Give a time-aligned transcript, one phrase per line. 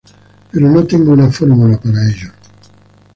[0.51, 2.31] Pero no tengo una fórmula para ello.